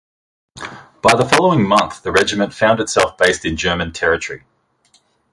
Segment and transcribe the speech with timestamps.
[1.03, 4.43] By the following month the regiment found itself based in German territory.